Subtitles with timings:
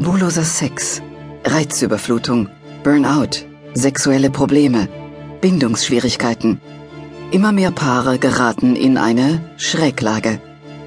[0.00, 1.02] Tabuloser Sex,
[1.44, 2.48] Reizüberflutung,
[2.82, 3.44] Burnout,
[3.74, 4.88] sexuelle Probleme,
[5.42, 6.58] Bindungsschwierigkeiten.
[7.32, 10.40] Immer mehr Paare geraten in eine Schräglage.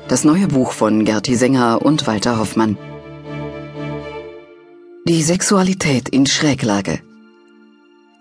[0.07, 2.75] Das neue Buch von Gerti Sänger und Walter Hoffmann.
[5.07, 6.99] Die Sexualität in Schräglage.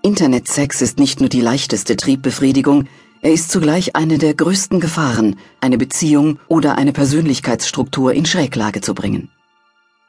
[0.02, 2.86] Internetsex ist nicht nur die leichteste Triebbefriedigung,
[3.22, 8.92] er ist zugleich eine der größten Gefahren, eine Beziehung oder eine Persönlichkeitsstruktur in Schräglage zu
[8.92, 9.30] bringen.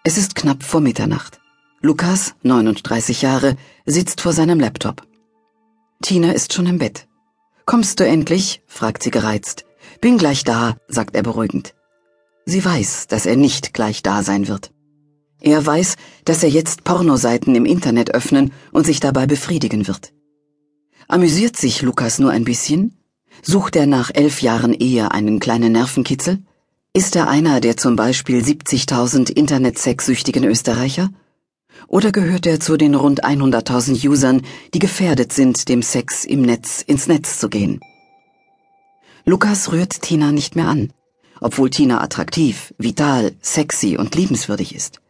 [0.05, 1.39] Es ist knapp vor Mitternacht.
[1.79, 5.07] Lukas, 39 Jahre, sitzt vor seinem Laptop.
[6.01, 7.07] Tina ist schon im Bett.
[7.65, 8.61] Kommst du endlich?
[8.67, 9.63] fragt sie gereizt.
[10.01, 11.73] Bin gleich da, sagt er beruhigend.
[12.45, 14.73] Sie weiß, dass er nicht gleich da sein wird.
[15.39, 20.11] Er weiß, dass er jetzt Pornoseiten im Internet öffnen und sich dabei befriedigen wird.
[21.07, 22.97] Amüsiert sich Lukas nur ein bisschen?
[23.41, 26.43] Sucht er nach elf Jahren Ehe einen kleinen Nervenkitzel?
[26.95, 31.09] Ist er einer der zum Beispiel 70.000 Internet-Sexsüchtigen Österreicher?
[31.87, 34.43] Oder gehört er zu den rund 100.000 Usern,
[34.75, 37.79] die gefährdet sind, dem Sex im Netz ins Netz zu gehen?
[39.25, 40.93] Lukas rührt Tina nicht mehr an,
[41.41, 45.01] obwohl Tina attraktiv, vital, sexy und liebenswürdig ist.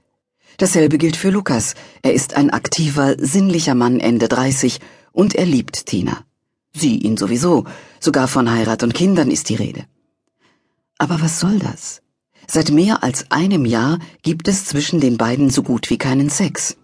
[0.59, 1.75] Dasselbe gilt für Lukas.
[2.01, 4.79] Er ist ein aktiver, sinnlicher Mann Ende 30
[5.11, 6.23] und er liebt Tina.
[6.73, 7.65] Sie ihn sowieso,
[7.99, 9.83] sogar von Heirat und Kindern ist die Rede.
[10.97, 12.01] Aber was soll das?
[12.47, 16.75] Seit mehr als einem Jahr gibt es zwischen den beiden so gut wie keinen Sex.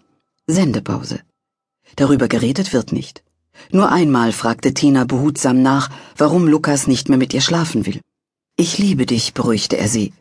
[0.47, 1.19] Sendepause.
[1.95, 3.23] Darüber geredet wird nicht.
[3.71, 7.99] Nur einmal fragte Tina behutsam nach, warum Lukas nicht mehr mit ihr schlafen will.
[8.55, 10.13] Ich liebe dich, beruhigte er sie.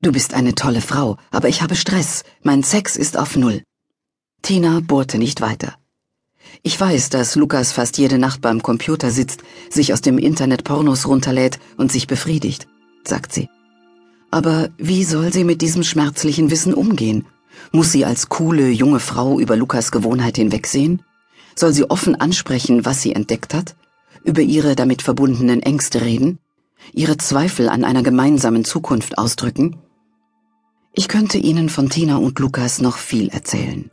[0.00, 2.24] Du bist eine tolle Frau, aber ich habe Stress.
[2.42, 3.62] Mein Sex ist auf Null.
[4.42, 5.74] Tina bohrte nicht weiter.
[6.62, 11.06] Ich weiß, dass Lukas fast jede Nacht beim Computer sitzt, sich aus dem Internet Pornos
[11.06, 12.68] runterlädt und sich befriedigt,
[13.06, 13.48] sagt sie.
[14.30, 17.26] Aber wie soll sie mit diesem schmerzlichen Wissen umgehen?
[17.72, 21.02] Muss sie als coole, junge Frau über Lukas Gewohnheit hinwegsehen?
[21.54, 23.76] Soll sie offen ansprechen, was sie entdeckt hat?
[24.24, 26.38] Über ihre damit verbundenen Ängste reden?
[26.92, 29.76] Ihre Zweifel an einer gemeinsamen Zukunft ausdrücken?
[30.92, 33.90] Ich könnte Ihnen von Tina und Lukas noch viel erzählen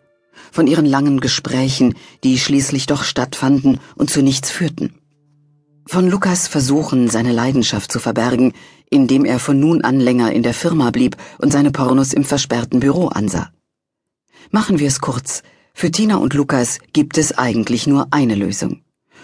[0.52, 4.94] von ihren langen Gesprächen, die schließlich doch stattfanden und zu nichts führten.
[5.88, 8.54] Von Lukas Versuchen, seine Leidenschaft zu verbergen,
[8.90, 12.80] indem er von nun an länger in der Firma blieb und seine Pornos im versperrten
[12.80, 13.50] Büro ansah.
[14.52, 15.44] Machen wir es kurz.
[15.74, 18.82] Für Tina und Lukas gibt es eigentlich nur eine Lösung.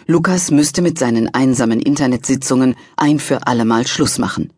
[0.08, 4.52] Lukas müsste mit seinen einsamen Internetsitzungen ein für allemal Schluss machen.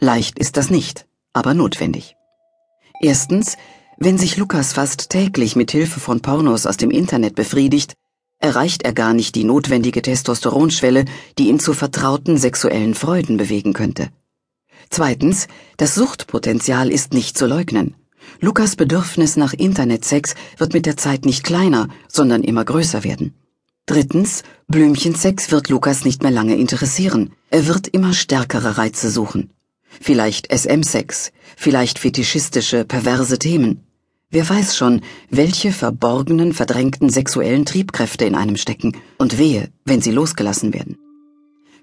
[0.00, 2.16] Leicht ist das nicht, aber notwendig.
[3.00, 3.56] Erstens,
[3.98, 7.94] wenn sich Lukas fast täglich mit Hilfe von Pornos aus dem Internet befriedigt,
[8.38, 11.04] erreicht er gar nicht die notwendige Testosteronschwelle,
[11.38, 14.10] die ihn zu vertrauten sexuellen Freuden bewegen könnte.
[14.90, 17.94] Zweitens, das Suchtpotenzial ist nicht zu leugnen.
[18.40, 23.34] Lukas Bedürfnis nach Internetsex wird mit der Zeit nicht kleiner, sondern immer größer werden.
[23.86, 27.30] Drittens, Blümchensex wird Lukas nicht mehr lange interessieren.
[27.50, 29.50] Er wird immer stärkere Reize suchen.
[30.00, 33.84] Vielleicht SM-Sex, vielleicht fetischistische, perverse Themen.
[34.28, 40.10] Wer weiß schon, welche verborgenen, verdrängten sexuellen Triebkräfte in einem stecken und wehe, wenn sie
[40.10, 40.98] losgelassen werden.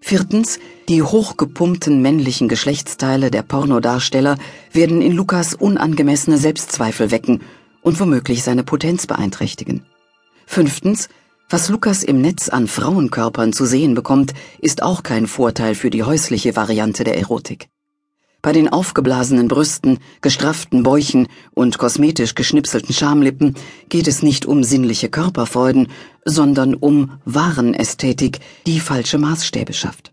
[0.05, 0.59] Viertens,
[0.89, 4.37] die hochgepumpten männlichen Geschlechtsteile der Pornodarsteller
[4.73, 7.41] werden in Lukas unangemessene Selbstzweifel wecken
[7.81, 9.85] und womöglich seine Potenz beeinträchtigen.
[10.45, 11.07] Fünftens,
[11.49, 16.03] was Lukas im Netz an Frauenkörpern zu sehen bekommt, ist auch kein Vorteil für die
[16.03, 17.69] häusliche Variante der Erotik.
[18.43, 23.55] Bei den aufgeblasenen Brüsten, gestrafften Bäuchen und kosmetisch geschnipselten Schamlippen
[23.87, 25.87] geht es nicht um sinnliche Körperfreuden,
[26.25, 30.11] sondern um Warenästhetik, die falsche Maßstäbe schafft.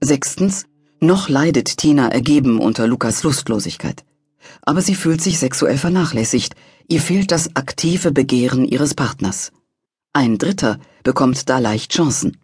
[0.00, 0.64] Sechstens,
[0.98, 4.02] noch leidet Tina ergeben unter Lukas Lustlosigkeit.
[4.62, 6.56] Aber sie fühlt sich sexuell vernachlässigt,
[6.88, 9.52] ihr fehlt das aktive Begehren ihres Partners.
[10.14, 12.38] Ein Dritter bekommt da leicht Chancen.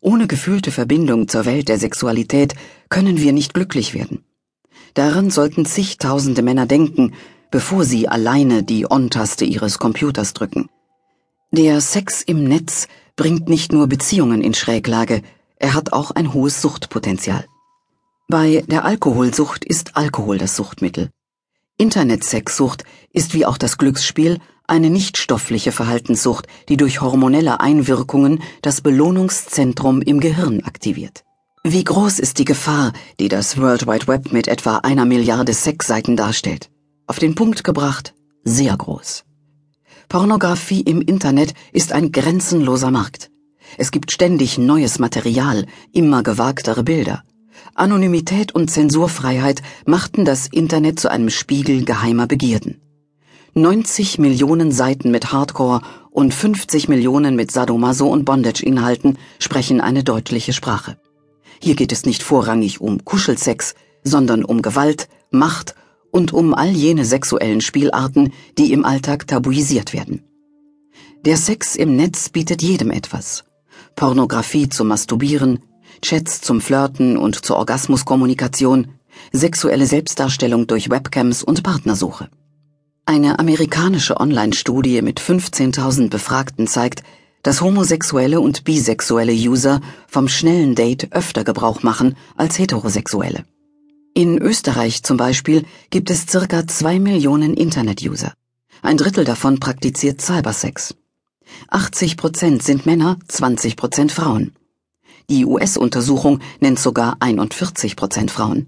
[0.00, 2.54] Ohne gefühlte Verbindung zur Welt der Sexualität
[2.88, 4.24] können wir nicht glücklich werden.
[4.94, 7.14] Daran sollten zigtausende Männer denken,
[7.50, 10.68] bevor sie alleine die On-Taste ihres Computers drücken.
[11.52, 15.22] Der Sex im Netz bringt nicht nur Beziehungen in Schräglage,
[15.58, 17.46] er hat auch ein hohes Suchtpotenzial.
[18.28, 21.10] Bei der Alkoholsucht ist Alkohol das Suchtmittel.
[21.78, 30.02] Internetsexsucht ist wie auch das Glücksspiel eine nichtstoffliche Verhaltenssucht, die durch hormonelle Einwirkungen das Belohnungszentrum
[30.02, 31.24] im Gehirn aktiviert.
[31.62, 36.16] Wie groß ist die Gefahr, die das World Wide Web mit etwa einer Milliarde Sexseiten
[36.16, 36.70] darstellt?
[37.08, 38.14] Auf den Punkt gebracht,
[38.44, 39.24] sehr groß.
[40.08, 43.30] Pornografie im Internet ist ein grenzenloser Markt.
[43.78, 47.24] Es gibt ständig neues Material, immer gewagtere Bilder.
[47.74, 52.80] Anonymität und Zensurfreiheit machten das Internet zu einem Spiegel geheimer Begierden.
[53.58, 55.80] 90 Millionen Seiten mit Hardcore
[56.10, 60.98] und 50 Millionen mit Sadomaso und Bondage-Inhalten sprechen eine deutliche Sprache.
[61.62, 63.74] Hier geht es nicht vorrangig um Kuschelsex,
[64.04, 65.74] sondern um Gewalt, Macht
[66.10, 70.22] und um all jene sexuellen Spielarten, die im Alltag tabuisiert werden.
[71.24, 73.44] Der Sex im Netz bietet jedem etwas.
[73.94, 75.60] Pornografie zum Masturbieren,
[76.02, 78.88] Chats zum Flirten und zur Orgasmuskommunikation,
[79.32, 82.28] sexuelle Selbstdarstellung durch Webcams und Partnersuche.
[83.08, 87.04] Eine amerikanische Online-Studie mit 15.000 Befragten zeigt,
[87.44, 93.44] dass homosexuelle und bisexuelle User vom schnellen Date öfter Gebrauch machen als heterosexuelle.
[94.12, 98.32] In Österreich zum Beispiel gibt es circa zwei Millionen Internet-User.
[98.82, 100.96] Ein Drittel davon praktiziert Cybersex.
[101.68, 104.52] 80 Prozent sind Männer, 20 Prozent Frauen.
[105.30, 108.66] Die US-Untersuchung nennt sogar 41 Prozent Frauen.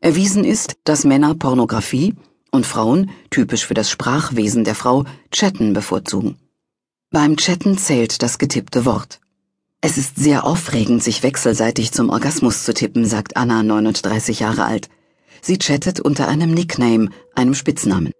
[0.00, 2.16] Erwiesen ist, dass Männer Pornografie
[2.50, 6.36] und Frauen, typisch für das Sprachwesen der Frau, Chatten bevorzugen.
[7.10, 9.20] Beim Chatten zählt das getippte Wort.
[9.80, 14.88] Es ist sehr aufregend, sich wechselseitig zum Orgasmus zu tippen, sagt Anna, 39 Jahre alt.
[15.40, 18.12] Sie chattet unter einem Nickname, einem Spitznamen.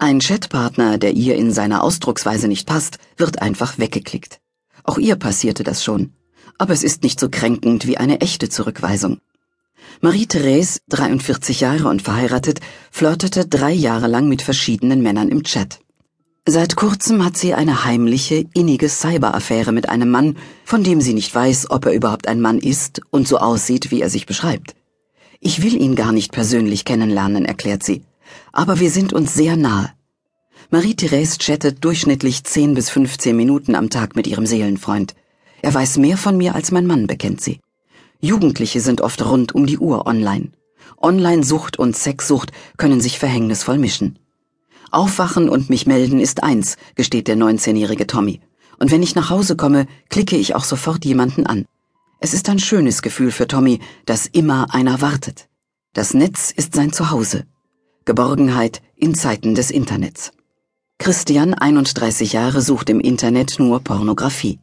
[0.00, 4.40] Ein Chatpartner, der ihr in seiner Ausdrucksweise nicht passt, wird einfach weggeklickt.
[4.82, 6.12] Auch ihr passierte das schon.
[6.56, 9.18] Aber es ist nicht so kränkend wie eine echte Zurückweisung.
[10.00, 15.80] Marie-Therese, 43 Jahre und verheiratet, flirtete drei Jahre lang mit verschiedenen Männern im Chat.
[16.46, 21.34] Seit kurzem hat sie eine heimliche, innige Cyberaffäre mit einem Mann, von dem sie nicht
[21.34, 24.74] weiß, ob er überhaupt ein Mann ist und so aussieht, wie er sich beschreibt.
[25.40, 28.02] Ich will ihn gar nicht persönlich kennenlernen, erklärt sie.
[28.52, 29.92] Aber wir sind uns sehr nahe.
[30.70, 35.14] Marie-Therese chattet durchschnittlich 10 bis 15 Minuten am Tag mit ihrem Seelenfreund.
[35.60, 37.60] Er weiß mehr von mir als mein Mann, bekennt sie.
[38.20, 40.50] Jugendliche sind oft rund um die Uhr online.
[41.00, 44.18] Online-Sucht und Sexsucht können sich verhängnisvoll mischen.
[44.90, 48.40] Aufwachen und mich melden ist eins, gesteht der 19-jährige Tommy.
[48.78, 51.66] Und wenn ich nach Hause komme, klicke ich auch sofort jemanden an.
[52.20, 55.48] Es ist ein schönes Gefühl für Tommy, dass immer einer wartet.
[55.92, 57.44] Das Netz ist sein Zuhause.
[58.04, 60.32] Geborgenheit in Zeiten des Internets.
[60.98, 64.58] Christian, 31 Jahre, sucht im Internet nur Pornografie.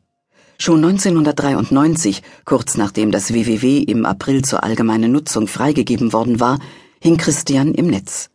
[0.58, 6.60] Schon 1993, kurz nachdem das WWW im April zur allgemeinen Nutzung freigegeben worden war,
[7.02, 8.30] hing Christian im Netz.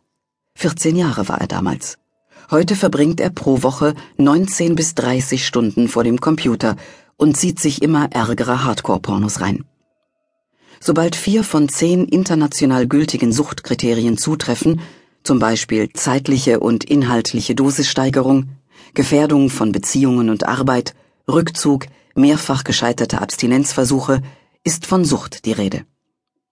[0.55, 1.97] 14 Jahre war er damals.
[2.51, 6.75] Heute verbringt er pro Woche 19 bis 30 Stunden vor dem Computer
[7.17, 9.65] und zieht sich immer ärgere Hardcore-Pornos rein.
[10.79, 14.81] Sobald vier von zehn international gültigen Suchtkriterien zutreffen,
[15.23, 18.49] zum Beispiel zeitliche und inhaltliche Dosissteigerung,
[18.93, 20.95] Gefährdung von Beziehungen und Arbeit,
[21.27, 21.85] Rückzug,
[22.15, 24.21] mehrfach gescheiterte Abstinenzversuche,
[24.63, 25.85] ist von Sucht die Rede.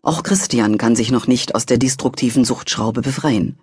[0.02, 3.60] Auch Christian kann sich noch nicht aus der destruktiven Suchtschraube befreien.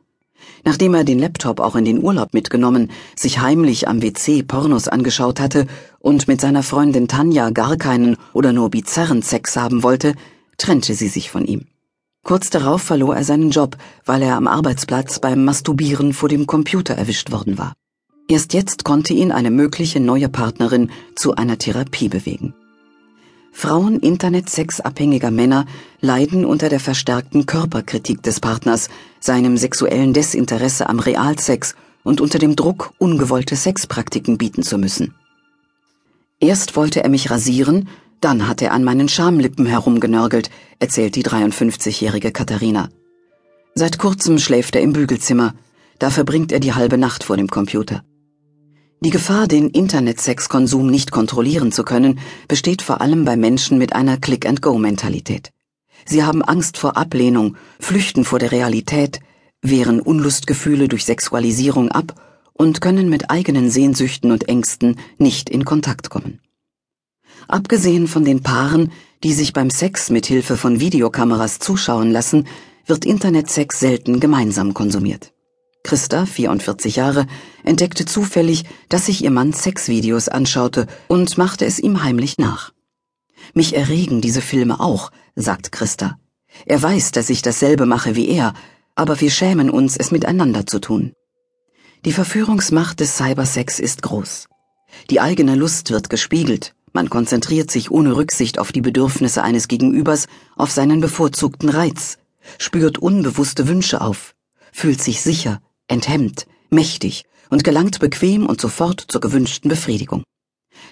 [0.64, 5.40] Nachdem er den Laptop auch in den Urlaub mitgenommen, sich heimlich am WC Pornos angeschaut
[5.40, 5.66] hatte
[5.98, 10.14] und mit seiner Freundin Tanja gar keinen oder nur bizarren Sex haben wollte,
[10.58, 11.66] trennte sie sich von ihm.
[12.22, 16.94] Kurz darauf verlor er seinen Job, weil er am Arbeitsplatz beim Masturbieren vor dem Computer
[16.94, 17.74] erwischt worden war.
[18.28, 22.54] Erst jetzt konnte ihn eine mögliche neue Partnerin zu einer Therapie bewegen.
[23.52, 25.64] Frauen Internet-Sexabhängiger Männer
[26.00, 28.88] leiden unter der verstärkten Körperkritik des Partners,
[29.20, 35.14] seinem sexuellen Desinteresse am Realsex und unter dem Druck, ungewollte Sexpraktiken bieten zu müssen.
[36.40, 37.88] Erst wollte er mich rasieren,
[38.20, 42.88] dann hat er an meinen Schamlippen herumgenörgelt, erzählt die 53-jährige Katharina.
[43.74, 45.54] Seit kurzem schläft er im Bügelzimmer,
[45.98, 48.02] da verbringt er die halbe Nacht vor dem Computer.
[49.00, 54.16] Die Gefahr, den Internetsexkonsum nicht kontrollieren zu können, besteht vor allem bei Menschen mit einer
[54.16, 55.52] Click-and-Go-Mentalität.
[56.06, 59.20] Sie haben Angst vor Ablehnung, flüchten vor der Realität,
[59.60, 62.14] wehren Unlustgefühle durch Sexualisierung ab
[62.54, 66.40] und können mit eigenen Sehnsüchten und Ängsten nicht in Kontakt kommen.
[67.48, 72.46] Abgesehen von den Paaren, die sich beim Sex mit Hilfe von Videokameras zuschauen lassen,
[72.86, 75.32] wird Internetsex selten gemeinsam konsumiert.
[75.86, 77.28] Christa, 44 Jahre,
[77.62, 82.72] entdeckte zufällig, dass sich ihr Mann Sexvideos anschaute und machte es ihm heimlich nach.
[83.54, 86.18] Mich erregen diese Filme auch, sagt Christa.
[86.64, 88.52] Er weiß, dass ich dasselbe mache wie er,
[88.96, 91.12] aber wir schämen uns, es miteinander zu tun.
[92.04, 94.48] Die Verführungsmacht des Cybersex ist groß.
[95.08, 100.26] Die eigene Lust wird gespiegelt, man konzentriert sich ohne Rücksicht auf die Bedürfnisse eines Gegenübers,
[100.56, 102.18] auf seinen bevorzugten Reiz,
[102.58, 104.34] spürt unbewusste Wünsche auf,
[104.72, 110.22] fühlt sich sicher, enthemmt, mächtig und gelangt bequem und sofort zur gewünschten Befriedigung.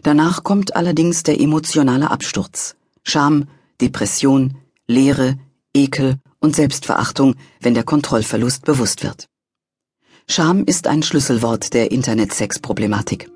[0.02, 3.48] Danach kommt allerdings der emotionale Absturz, Scham,
[3.80, 5.38] Depression, Leere,
[5.74, 9.26] Ekel und Selbstverachtung, wenn der Kontrollverlust bewusst wird.
[10.28, 13.30] Scham ist ein Schlüsselwort der Internet-Sex-Problematik.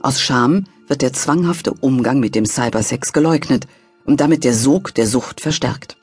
[0.00, 3.66] Aus Scham wird der zwanghafte Umgang mit dem Cybersex geleugnet
[4.04, 5.96] und damit der Sog der Sucht verstärkt.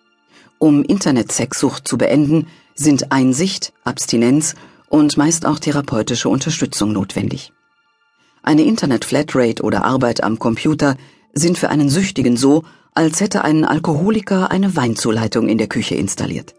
[0.58, 4.56] Um Internet-Sexsucht zu beenden, sind Einsicht, Abstinenz
[4.90, 7.52] und meist auch therapeutische Unterstützung notwendig.
[8.44, 10.98] Eine Internet-Flatrate oder Arbeit am Computer
[11.34, 12.64] sind für einen Süchtigen so,
[12.94, 16.56] als hätte ein Alkoholiker eine Weinzuleitung in der Küche installiert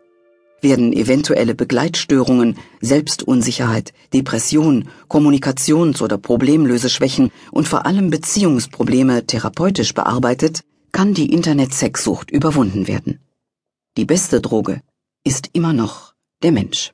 [0.63, 11.15] werden eventuelle Begleitstörungen, Selbstunsicherheit, Depression, Kommunikations- oder Problemlöseschwächen und vor allem Beziehungsprobleme therapeutisch bearbeitet, kann
[11.15, 13.21] die Internet-Sexsucht überwunden werden.
[13.97, 14.81] Die beste Droge
[15.25, 16.93] ist immer noch der Mensch.